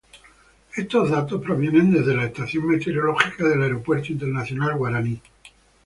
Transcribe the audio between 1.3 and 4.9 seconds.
provienen desde la estación meteorológica del Aeropuerto Internacional